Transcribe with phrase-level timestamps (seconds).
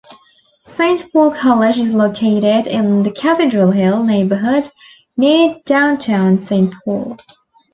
[0.63, 4.67] Saint Paul College is located in the Cathedral Hill neighborhood
[5.15, 7.17] near downtown Saint Paul.